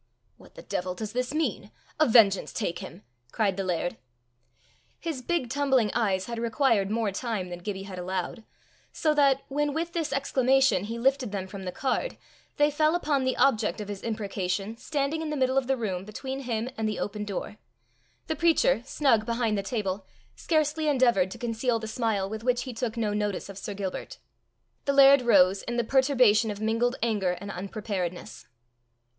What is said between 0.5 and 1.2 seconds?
the devil does